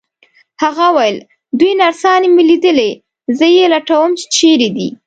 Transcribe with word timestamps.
هغه 0.63 0.85
وویل: 0.89 1.17
دوې 1.59 1.71
نرسانې 1.81 2.29
مي 2.35 2.43
لیدلي، 2.49 2.91
زه 3.37 3.45
یې 3.55 3.65
لټوم 3.73 4.09
چي 4.19 4.25
چیري 4.35 4.69
دي. 4.75 4.89